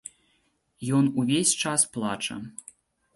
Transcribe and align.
Ён 0.99 1.09
увесь 1.23 1.53
час 1.65 1.83
плача. 1.99 2.39